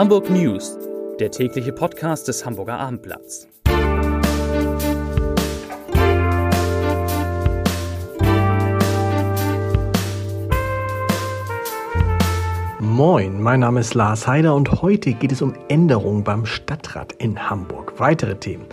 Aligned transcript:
Hamburg 0.00 0.30
News, 0.30 0.78
der 1.18 1.30
tägliche 1.30 1.74
Podcast 1.74 2.26
des 2.26 2.46
Hamburger 2.46 2.78
Abendblatts. 2.78 3.46
Moin, 12.80 13.42
mein 13.42 13.60
Name 13.60 13.80
ist 13.80 13.92
Lars 13.92 14.26
Heider 14.26 14.54
und 14.54 14.80
heute 14.80 15.12
geht 15.12 15.32
es 15.32 15.42
um 15.42 15.52
Änderungen 15.68 16.24
beim 16.24 16.46
Stadtrat 16.46 17.12
in 17.18 17.50
Hamburg. 17.50 17.92
Weitere 17.98 18.36
Themen. 18.36 18.64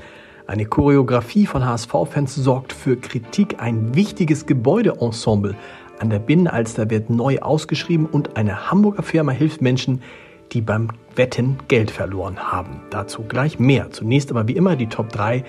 Eine 0.46 0.66
Choreografie 0.66 1.46
von 1.46 1.66
HSV-Fans 1.66 2.36
sorgt 2.36 2.72
für 2.72 2.96
Kritik. 2.96 3.58
Ein 3.60 3.94
wichtiges 3.96 4.46
Gebäudeensemble 4.46 5.58
an 6.00 6.10
der 6.10 6.20
Binnenalster 6.20 6.90
wird 6.90 7.10
neu 7.10 7.40
ausgeschrieben 7.40 8.06
und 8.06 8.38
eine 8.38 8.72
Hamburger 8.72 9.04
Firma 9.04 9.34
hilft 9.34 9.62
Menschen, 9.62 10.02
die 10.52 10.62
beim 10.62 10.90
Wetten 11.16 11.58
Geld 11.68 11.92
verloren 11.92 12.38
haben. 12.40 12.82
Dazu 12.90 13.24
gleich 13.24 13.60
mehr. 13.60 13.92
Zunächst 13.92 14.32
aber 14.32 14.48
wie 14.48 14.56
immer 14.56 14.76
die 14.76 14.88
Top 14.88 15.10
3, 15.10 15.44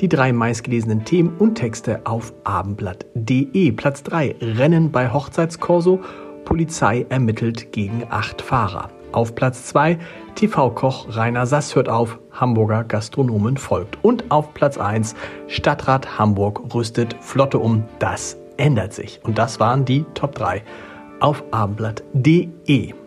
die 0.00 0.08
drei 0.08 0.32
meistgelesenen 0.32 1.04
Themen 1.04 1.34
und 1.38 1.54
Texte 1.54 2.02
auf 2.04 2.32
abendblatt.de. 2.44 3.72
Platz 3.72 4.02
3, 4.02 4.36
Rennen 4.40 4.90
bei 4.90 5.12
Hochzeitskorso. 5.12 6.00
Polizei 6.44 7.06
ermittelt 7.08 7.72
gegen 7.72 8.04
acht 8.10 8.42
Fahrer. 8.42 8.90
Auf 9.12 9.34
Platz 9.34 9.66
2 9.66 9.98
TV-Koch 10.34 11.16
Rainer 11.16 11.46
Sass 11.46 11.76
hört 11.76 11.88
auf, 11.88 12.18
Hamburger 12.32 12.82
Gastronomen 12.82 13.56
folgt. 13.56 14.02
Und 14.02 14.30
auf 14.30 14.52
Platz 14.54 14.76
1 14.76 15.14
Stadtrat 15.46 16.18
Hamburg 16.18 16.74
rüstet 16.74 17.16
Flotte 17.20 17.58
um. 17.58 17.84
Das 18.00 18.36
ändert 18.56 18.92
sich. 18.92 19.20
Und 19.22 19.38
das 19.38 19.60
waren 19.60 19.84
die 19.84 20.04
Top 20.14 20.34
3 20.34 20.62
auf 21.20 21.44
abendblatt.de. 21.52 23.03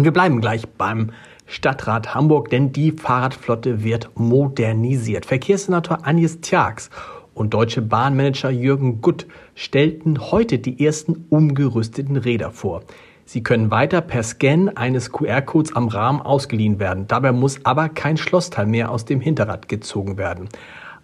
Und 0.00 0.04
wir 0.04 0.14
bleiben 0.14 0.40
gleich 0.40 0.66
beim 0.66 1.10
Stadtrat 1.44 2.14
Hamburg, 2.14 2.48
denn 2.48 2.72
die 2.72 2.92
Fahrradflotte 2.92 3.84
wird 3.84 4.08
modernisiert. 4.14 5.26
Verkehrssenator 5.26 6.06
Agnes 6.06 6.40
Tjax 6.40 6.88
und 7.34 7.52
Deutsche 7.52 7.82
Bahnmanager 7.82 8.48
Jürgen 8.48 9.02
Gutt 9.02 9.26
stellten 9.54 10.18
heute 10.30 10.58
die 10.58 10.82
ersten 10.82 11.26
umgerüsteten 11.28 12.16
Räder 12.16 12.50
vor. 12.50 12.80
Sie 13.26 13.42
können 13.42 13.70
weiter 13.70 14.00
per 14.00 14.22
Scan 14.22 14.70
eines 14.74 15.12
QR-Codes 15.12 15.76
am 15.76 15.88
Rahmen 15.88 16.22
ausgeliehen 16.22 16.78
werden. 16.78 17.06
Dabei 17.06 17.32
muss 17.32 17.62
aber 17.66 17.90
kein 17.90 18.16
Schlossteil 18.16 18.64
mehr 18.64 18.90
aus 18.90 19.04
dem 19.04 19.20
Hinterrad 19.20 19.68
gezogen 19.68 20.16
werden. 20.16 20.48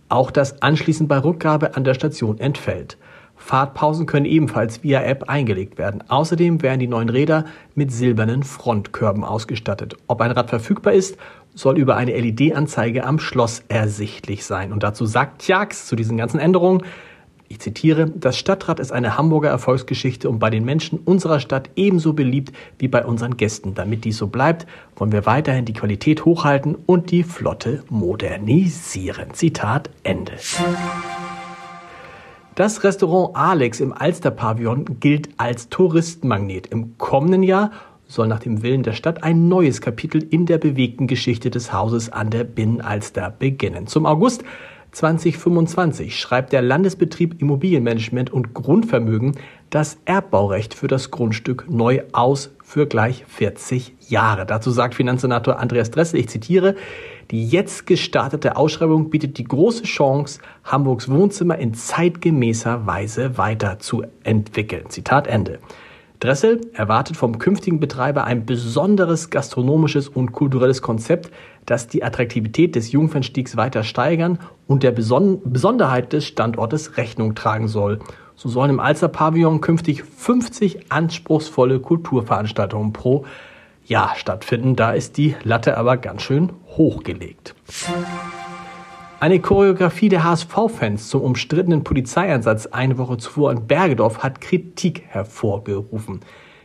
Auch 0.08 0.30
das 0.30 0.62
anschließend 0.62 1.06
bei 1.06 1.18
Rückgabe 1.18 1.76
an 1.76 1.84
der 1.84 1.92
Station 1.92 2.38
entfällt. 2.38 2.96
Fahrtpausen 3.46 4.06
können 4.06 4.26
ebenfalls 4.26 4.82
via 4.82 5.02
App 5.02 5.28
eingelegt 5.28 5.78
werden. 5.78 6.02
Außerdem 6.08 6.62
werden 6.62 6.80
die 6.80 6.88
neuen 6.88 7.08
Räder 7.08 7.44
mit 7.76 7.92
silbernen 7.92 8.42
Frontkörben 8.42 9.22
ausgestattet. 9.22 9.96
Ob 10.08 10.20
ein 10.20 10.32
Rad 10.32 10.50
verfügbar 10.50 10.94
ist 10.94 11.16
soll 11.54 11.78
über 11.78 11.96
eine 11.96 12.12
LED-Anzeige 12.12 13.04
am 13.04 13.18
Schloss 13.18 13.62
ersichtlich 13.68 14.44
sein. 14.44 14.72
Und 14.72 14.82
dazu 14.82 15.06
sagt 15.06 15.46
Jax 15.48 15.86
zu 15.86 15.96
diesen 15.96 16.18
ganzen 16.18 16.38
Änderungen, 16.38 16.82
ich 17.48 17.60
zitiere, 17.60 18.10
das 18.10 18.36
Stadtrat 18.36 18.80
ist 18.80 18.90
eine 18.90 19.16
Hamburger 19.16 19.48
Erfolgsgeschichte 19.48 20.28
und 20.28 20.40
bei 20.40 20.50
den 20.50 20.64
Menschen 20.64 20.98
unserer 20.98 21.38
Stadt 21.38 21.70
ebenso 21.76 22.12
beliebt 22.14 22.52
wie 22.78 22.88
bei 22.88 23.06
unseren 23.06 23.36
Gästen. 23.36 23.74
Damit 23.74 24.04
dies 24.04 24.16
so 24.18 24.26
bleibt, 24.26 24.66
wollen 24.96 25.12
wir 25.12 25.24
weiterhin 25.24 25.64
die 25.64 25.72
Qualität 25.72 26.24
hochhalten 26.24 26.74
und 26.86 27.12
die 27.12 27.22
Flotte 27.22 27.84
modernisieren. 27.88 29.32
Zitat 29.32 29.88
Ende. 30.02 30.32
Das 32.56 32.84
Restaurant 32.84 33.36
Alex 33.36 33.80
im 33.80 33.92
Alster-Pavillon 33.92 34.98
gilt 34.98 35.28
als 35.36 35.68
Touristenmagnet. 35.68 36.68
Im 36.68 36.96
kommenden 36.96 37.42
Jahr 37.42 37.70
soll 38.08 38.28
nach 38.28 38.38
dem 38.38 38.62
Willen 38.62 38.82
der 38.82 38.94
Stadt 38.94 39.22
ein 39.22 39.46
neues 39.46 39.82
Kapitel 39.82 40.26
in 40.30 40.46
der 40.46 40.56
bewegten 40.56 41.06
Geschichte 41.06 41.50
des 41.50 41.74
Hauses 41.74 42.10
an 42.10 42.30
der 42.30 42.44
Binnenalster 42.44 43.28
beginnen. 43.28 43.86
Zum 43.86 44.06
August 44.06 44.42
2025 44.92 46.18
schreibt 46.18 46.54
der 46.54 46.62
Landesbetrieb 46.62 47.42
Immobilienmanagement 47.42 48.32
und 48.32 48.54
Grundvermögen 48.54 49.32
das 49.68 49.98
Erbbaurecht 50.06 50.72
für 50.72 50.88
das 50.88 51.10
Grundstück 51.10 51.66
neu 51.68 52.04
aus 52.12 52.54
für 52.64 52.86
gleich 52.86 53.26
40 53.28 53.92
Jahre. 54.08 54.46
Dazu 54.46 54.70
sagt 54.70 54.94
Finanzsenator 54.94 55.58
Andreas 55.58 55.90
Dressel, 55.90 56.20
ich 56.20 56.30
zitiere, 56.30 56.74
die 57.30 57.46
jetzt 57.46 57.86
gestartete 57.86 58.56
Ausschreibung 58.56 59.10
bietet 59.10 59.38
die 59.38 59.44
große 59.44 59.84
Chance, 59.84 60.40
Hamburgs 60.64 61.08
Wohnzimmer 61.08 61.58
in 61.58 61.74
zeitgemäßer 61.74 62.86
Weise 62.86 63.38
weiterzuentwickeln. 63.38 64.88
Zitat 64.88 65.26
Ende. 65.26 65.58
Dressel 66.20 66.62
erwartet 66.72 67.16
vom 67.16 67.38
künftigen 67.38 67.78
Betreiber 67.78 68.24
ein 68.24 68.46
besonderes 68.46 69.28
gastronomisches 69.28 70.08
und 70.08 70.32
kulturelles 70.32 70.80
Konzept, 70.80 71.30
das 71.66 71.88
die 71.88 72.02
Attraktivität 72.02 72.74
des 72.74 72.90
Jungfernstiegs 72.92 73.56
weiter 73.56 73.82
steigern 73.82 74.38
und 74.66 74.82
der 74.82 74.92
Beson 74.92 75.40
Besonderheit 75.44 76.12
des 76.12 76.24
Standortes 76.24 76.96
Rechnung 76.96 77.34
tragen 77.34 77.68
soll. 77.68 77.98
So 78.34 78.48
sollen 78.48 78.70
im 78.70 78.80
Alster 78.80 79.08
Pavillon 79.08 79.60
künftig 79.60 80.04
50 80.04 80.90
anspruchsvolle 80.90 81.80
Kulturveranstaltungen 81.80 82.92
pro 82.92 83.24
Jahr 83.88 84.14
stattfinden. 84.16 84.76
Da 84.76 84.92
ist 84.92 85.16
die 85.16 85.34
Latte 85.42 85.76
aber 85.76 85.96
ganz 85.96 86.22
schön 86.22 86.52
hochgelegt. 86.76 87.54
Eine 89.18 89.40
Choreografie 89.40 90.10
der 90.10 90.24
HSV-Fans 90.24 91.08
zum 91.08 91.22
umstrittenen 91.22 91.84
Polizeieinsatz 91.84 92.66
eine 92.66 92.98
Woche 92.98 93.16
zuvor 93.16 93.50
in 93.50 93.66
Bergedorf 93.66 94.18
hat 94.18 94.40
Kritik 94.40 95.04
hervorgerufen. 95.08 96.20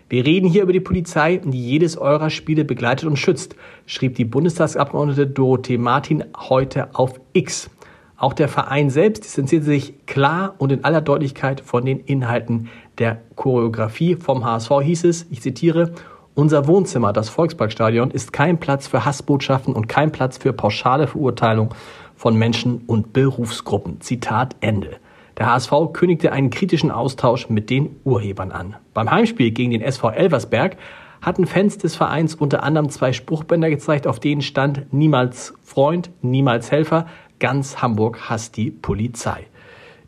Wir 0.10 0.26
reden 0.26 0.50
hier 0.50 0.64
über 0.64 0.74
die 0.74 0.82
Polizei, 0.82 1.38
die 1.38 1.66
jedes 1.66 1.98
eurer 1.98 2.30
Spiele 2.30 2.66
begleitet 2.66 3.08
und 3.08 3.16
schützt, 3.16 3.56
schrieb 3.86 4.16
die 4.16 4.26
Bundestagsabgeordnete 4.26 5.28
Dorothee 5.28 5.78
Martin 5.78 6.26
heute 6.36 6.94
auf 6.94 7.22
X. 7.32 7.70
Auch 8.18 8.34
der 8.34 8.50
Verein 8.50 8.90
selbst 8.90 9.24
distanzierte 9.24 9.66
sich 9.66 10.06
klar 10.06 10.56
und 10.58 10.74
in 10.74 10.84
aller 10.84 11.00
Deutlichkeit 11.00 11.62
von 11.62 11.86
den 11.86 12.02
Inhalten 12.02 12.68
der 12.98 13.22
Choreografie. 13.36 14.18
Vom 14.18 14.44
HSV 14.44 14.72
hieß 14.84 15.06
es, 15.06 15.26
ich 15.32 15.42
zitiere, 15.42 15.94
unser 16.42 16.66
Wohnzimmer, 16.66 17.14
das 17.14 17.30
Volksparkstadion, 17.30 18.10
ist 18.10 18.34
kein 18.34 18.60
Platz 18.60 18.88
für 18.88 19.06
Hassbotschaften 19.06 19.76
und 19.76 19.88
kein 19.88 20.12
Platz 20.12 20.40
für 20.40 20.54
pauschale 20.54 21.06
Verurteilung 21.06 21.74
von 22.16 22.36
Menschen 22.36 22.82
und 22.88 23.14
Berufsgruppen. 23.14 24.02
Zitat 24.02 24.56
Ende. 24.60 24.98
Der 25.38 25.46
HSV 25.46 25.72
kündigte 25.94 26.32
einen 26.32 26.50
kritischen 26.50 26.90
Austausch 26.90 27.48
mit 27.50 27.70
den 27.70 27.96
Urhebern 28.04 28.52
an. 28.52 28.76
Beim 28.96 29.12
Heimspiel 29.12 29.52
gegen 29.52 29.70
den 29.70 29.82
SV 29.82 30.10
Elversberg 30.10 30.78
hatten 31.22 31.46
Fans 31.46 31.78
des 31.78 31.96
Vereins 31.96 32.34
unter 32.34 32.64
anderem 32.64 32.90
zwei 32.90 33.14
Spruchbänder 33.14 33.70
gezeigt, 33.70 34.08
auf 34.08 34.20
denen 34.20 34.42
stand 34.42 34.92
Niemals 34.92 35.54
Freund, 35.64 36.10
niemals 36.24 36.72
Helfer, 36.72 37.06
ganz 37.40 37.84
Hamburg 37.84 38.30
hasst 38.30 38.58
die 38.58 38.72
Polizei. 38.72 39.46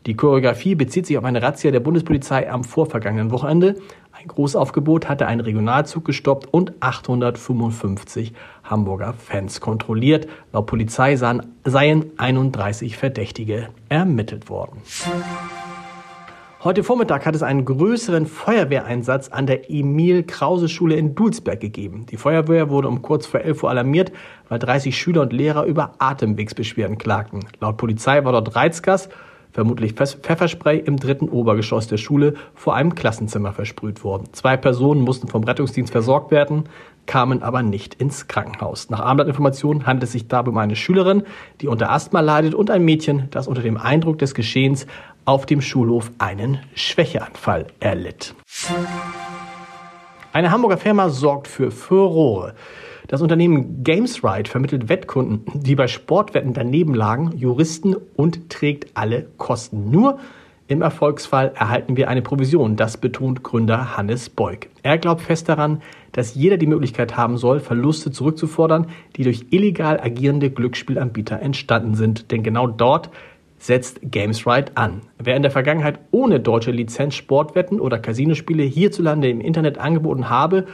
Die 0.06 0.14
Choreografie 0.14 0.74
bezieht 0.74 1.06
sich 1.06 1.16
auf 1.16 1.24
eine 1.24 1.40
Razzia 1.40 1.70
der 1.70 1.80
Bundespolizei 1.80 2.50
am 2.50 2.62
vorvergangenen 2.62 3.30
Wochenende. 3.30 3.76
Ein 4.12 4.28
Großaufgebot 4.28 5.08
hatte 5.08 5.26
einen 5.26 5.40
Regionalzug 5.40 6.04
gestoppt 6.04 6.52
und 6.52 6.74
855 6.80 8.34
Hamburger 8.64 9.14
Fans 9.14 9.62
kontrolliert. 9.62 10.28
Laut 10.52 10.66
Polizei 10.66 11.16
seien 11.16 12.10
31 12.18 12.98
Verdächtige 12.98 13.68
ermittelt 13.88 14.50
worden. 14.50 14.82
Heute 16.62 16.84
Vormittag 16.84 17.24
hat 17.24 17.34
es 17.34 17.42
einen 17.42 17.64
größeren 17.64 18.26
Feuerwehreinsatz 18.26 19.28
an 19.28 19.46
der 19.46 19.70
Emil-Krause-Schule 19.70 20.96
in 20.96 21.14
Dulsberg 21.14 21.60
gegeben. 21.60 22.04
Die 22.10 22.18
Feuerwehr 22.18 22.68
wurde 22.68 22.88
um 22.88 23.00
kurz 23.00 23.26
vor 23.26 23.40
11 23.40 23.62
Uhr 23.62 23.70
alarmiert, 23.70 24.12
weil 24.50 24.58
30 24.58 24.96
Schüler 24.98 25.22
und 25.22 25.32
Lehrer 25.32 25.64
über 25.64 25.92
Atemwegsbeschwerden 25.98 26.98
klagten. 26.98 27.40
Laut 27.60 27.78
Polizei 27.78 28.22
war 28.24 28.32
dort 28.32 28.54
Reizgas 28.54 29.08
vermutlich 29.54 29.92
Pfefferspray 29.92 30.80
im 30.80 30.96
dritten 30.96 31.28
Obergeschoss 31.28 31.86
der 31.86 31.96
Schule 31.96 32.34
vor 32.54 32.74
einem 32.74 32.96
Klassenzimmer 32.96 33.52
versprüht 33.52 34.02
worden. 34.02 34.24
Zwei 34.32 34.56
Personen 34.56 35.00
mussten 35.00 35.28
vom 35.28 35.44
Rettungsdienst 35.44 35.92
versorgt 35.92 36.32
werden, 36.32 36.64
kamen 37.06 37.42
aber 37.42 37.62
nicht 37.62 37.94
ins 37.94 38.26
Krankenhaus. 38.26 38.90
Nach 38.90 38.98
Abendblattinformationen 38.98 39.86
handelt 39.86 40.04
es 40.04 40.12
sich 40.12 40.26
dabei 40.26 40.50
um 40.50 40.58
eine 40.58 40.74
Schülerin, 40.74 41.22
die 41.60 41.68
unter 41.68 41.90
Asthma 41.92 42.20
leidet 42.20 42.54
und 42.54 42.68
ein 42.68 42.84
Mädchen, 42.84 43.28
das 43.30 43.46
unter 43.46 43.62
dem 43.62 43.76
Eindruck 43.76 44.18
des 44.18 44.34
Geschehens 44.34 44.86
auf 45.24 45.46
dem 45.46 45.60
Schulhof 45.60 46.10
einen 46.18 46.58
Schwächeanfall 46.74 47.68
erlitt. 47.78 48.34
Eine 50.32 50.50
Hamburger 50.50 50.78
Firma 50.78 51.10
sorgt 51.10 51.46
für 51.46 51.70
Furore. 51.70 52.54
Das 53.14 53.22
Unternehmen 53.22 53.84
GamesRide 53.84 54.50
vermittelt 54.50 54.88
Wettkunden, 54.88 55.44
die 55.54 55.76
bei 55.76 55.86
Sportwetten 55.86 56.52
daneben 56.52 56.96
lagen, 56.96 57.30
Juristen 57.36 57.94
und 58.16 58.50
trägt 58.50 58.88
alle 58.94 59.26
Kosten. 59.36 59.88
Nur 59.88 60.18
im 60.66 60.82
Erfolgsfall 60.82 61.52
erhalten 61.54 61.96
wir 61.96 62.08
eine 62.08 62.22
Provision, 62.22 62.74
das 62.74 62.96
betont 62.96 63.44
Gründer 63.44 63.96
Hannes 63.96 64.30
Beug. 64.30 64.66
Er 64.82 64.98
glaubt 64.98 65.20
fest 65.20 65.48
daran, 65.48 65.80
dass 66.10 66.34
jeder 66.34 66.56
die 66.56 66.66
Möglichkeit 66.66 67.16
haben 67.16 67.36
soll, 67.36 67.60
Verluste 67.60 68.10
zurückzufordern, 68.10 68.88
die 69.14 69.22
durch 69.22 69.46
illegal 69.50 70.00
agierende 70.00 70.50
Glücksspielanbieter 70.50 71.38
entstanden 71.38 71.94
sind. 71.94 72.32
Denn 72.32 72.42
genau 72.42 72.66
dort 72.66 73.10
setzt 73.58 74.00
GamesRight 74.10 74.76
an. 74.76 75.02
Wer 75.22 75.36
in 75.36 75.42
der 75.42 75.52
Vergangenheit 75.52 76.00
ohne 76.10 76.40
deutsche 76.40 76.72
Lizenz 76.72 77.14
Sportwetten 77.14 77.78
oder 77.78 78.00
Casinospiele 78.00 78.64
hierzulande 78.64 79.30
im 79.30 79.40
Internet 79.40 79.78
angeboten 79.78 80.28
habe 80.28 80.66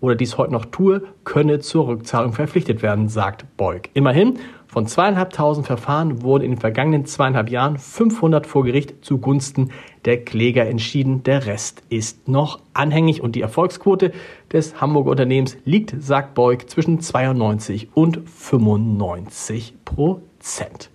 oder 0.00 0.14
dies 0.14 0.38
heute 0.38 0.52
noch 0.52 0.66
tue, 0.66 1.02
könne 1.24 1.60
zur 1.60 1.88
Rückzahlung 1.88 2.32
verpflichtet 2.32 2.82
werden, 2.82 3.08
sagt 3.08 3.56
Beug. 3.56 3.90
Immerhin, 3.94 4.38
von 4.66 4.86
zweieinhalbtausend 4.86 5.66
Verfahren 5.66 6.22
wurden 6.22 6.44
in 6.44 6.52
den 6.52 6.60
vergangenen 6.60 7.06
zweieinhalb 7.06 7.50
Jahren 7.50 7.78
500 7.78 8.46
vor 8.46 8.64
Gericht 8.64 9.02
zugunsten 9.02 9.70
der 10.04 10.24
Kläger 10.24 10.66
entschieden. 10.66 11.22
Der 11.22 11.46
Rest 11.46 11.82
ist 11.88 12.28
noch 12.28 12.60
anhängig 12.74 13.22
und 13.22 13.34
die 13.34 13.40
Erfolgsquote 13.40 14.12
des 14.52 14.80
Hamburger 14.80 15.10
Unternehmens 15.10 15.56
liegt, 15.64 15.94
sagt 16.02 16.34
Beug, 16.34 16.68
zwischen 16.68 17.00
92 17.00 17.88
und 17.94 18.20
95 18.28 19.74
Prozent. 19.86 20.90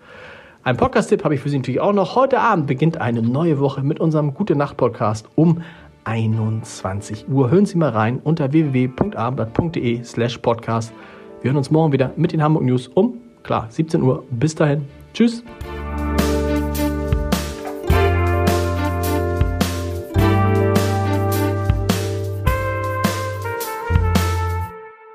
Ein 0.66 0.78
Podcast-Tipp 0.78 1.26
habe 1.26 1.36
ich 1.36 1.42
für 1.42 1.50
Sie 1.50 1.58
natürlich 1.58 1.82
auch 1.82 1.92
noch. 1.92 2.16
Heute 2.16 2.40
Abend 2.40 2.68
beginnt 2.68 3.02
eine 3.02 3.22
neue 3.22 3.60
Woche 3.60 3.84
mit 3.84 4.00
unserem 4.00 4.34
Gute 4.34 4.56
Nacht 4.56 4.78
Podcast 4.78 5.28
um 5.36 5.62
21 6.04 7.28
Uhr. 7.30 7.50
Hören 7.50 7.66
Sie 7.66 7.78
mal 7.78 7.90
rein 7.90 8.20
unter 8.24 8.52
www.abendblatt.de 8.52 10.04
slash 10.04 10.38
podcast. 10.38 10.94
Wir 11.42 11.52
hören 11.52 11.58
uns 11.58 11.72
morgen 11.72 11.92
wieder 11.92 12.12
mit 12.16 12.32
den 12.32 12.42
Hamburg 12.42 12.64
News 12.64 12.88
um, 12.88 13.20
klar, 13.44 13.68
17 13.70 14.02
Uhr. 14.02 14.24
Bis 14.30 14.56
dahin. 14.56 14.86
Tschüss. 15.14 15.44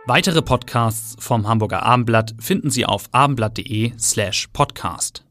Weitere 0.08 0.40
Podcasts 0.40 1.16
vom 1.18 1.46
Hamburger 1.46 1.82
Abendblatt 1.82 2.34
finden 2.40 2.70
Sie 2.70 2.86
auf 2.86 3.10
abendblatt.de 3.12 3.92
slash 3.98 4.48
podcast. 4.54 5.27